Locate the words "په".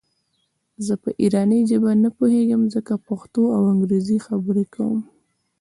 1.03-1.09